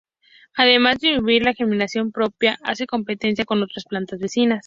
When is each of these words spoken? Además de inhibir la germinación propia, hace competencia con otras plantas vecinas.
Además 0.55 0.97
de 0.97 1.09
inhibir 1.09 1.43
la 1.43 1.53
germinación 1.53 2.11
propia, 2.11 2.57
hace 2.63 2.87
competencia 2.87 3.45
con 3.45 3.61
otras 3.61 3.85
plantas 3.85 4.17
vecinas. 4.19 4.59